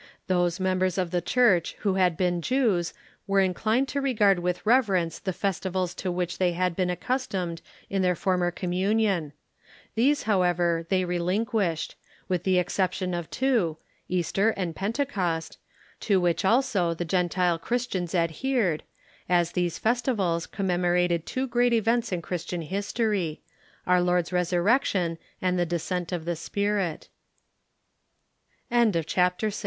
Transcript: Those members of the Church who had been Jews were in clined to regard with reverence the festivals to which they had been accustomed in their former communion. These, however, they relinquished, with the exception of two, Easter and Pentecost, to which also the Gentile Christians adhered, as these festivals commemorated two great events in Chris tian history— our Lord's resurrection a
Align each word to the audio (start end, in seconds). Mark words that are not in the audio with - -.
Those 0.25 0.59
members 0.59 0.97
of 0.97 1.11
the 1.11 1.21
Church 1.21 1.75
who 1.81 1.93
had 1.93 2.17
been 2.17 2.41
Jews 2.41 2.91
were 3.27 3.39
in 3.39 3.53
clined 3.53 3.85
to 3.89 4.01
regard 4.01 4.39
with 4.39 4.65
reverence 4.65 5.19
the 5.19 5.31
festivals 5.31 5.93
to 5.93 6.11
which 6.11 6.39
they 6.39 6.53
had 6.53 6.75
been 6.75 6.89
accustomed 6.89 7.61
in 7.87 8.01
their 8.01 8.15
former 8.15 8.49
communion. 8.49 9.31
These, 9.93 10.23
however, 10.23 10.87
they 10.89 11.05
relinquished, 11.05 11.93
with 12.27 12.45
the 12.45 12.57
exception 12.57 13.13
of 13.13 13.29
two, 13.29 13.77
Easter 14.09 14.49
and 14.57 14.75
Pentecost, 14.75 15.59
to 15.99 16.19
which 16.19 16.43
also 16.43 16.95
the 16.95 17.05
Gentile 17.05 17.59
Christians 17.59 18.15
adhered, 18.15 18.81
as 19.29 19.51
these 19.51 19.77
festivals 19.77 20.47
commemorated 20.47 21.27
two 21.27 21.45
great 21.45 21.73
events 21.73 22.11
in 22.11 22.23
Chris 22.23 22.43
tian 22.45 22.63
history— 22.63 23.43
our 23.91 24.01
Lord's 24.01 24.33
resurrection 24.33 25.19
a 25.43 25.57